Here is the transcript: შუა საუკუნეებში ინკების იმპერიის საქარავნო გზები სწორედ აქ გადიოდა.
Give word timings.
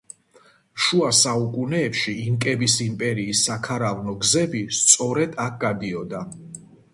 შუა 0.85 1.09
საუკუნეებში 1.17 2.13
ინკების 2.21 2.77
იმპერიის 2.87 3.43
საქარავნო 3.51 4.17
გზები 4.25 4.63
სწორედ 4.79 5.39
აქ 5.47 5.61
გადიოდა. 5.67 6.25